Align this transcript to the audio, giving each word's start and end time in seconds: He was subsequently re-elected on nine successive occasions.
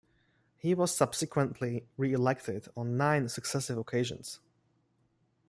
He 0.57 0.73
was 0.73 0.95
subsequently 0.97 1.85
re-elected 1.95 2.67
on 2.75 2.97
nine 2.97 3.29
successive 3.29 3.77
occasions. 3.77 4.39